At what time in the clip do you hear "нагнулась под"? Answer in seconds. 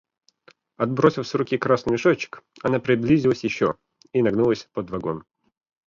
4.23-4.89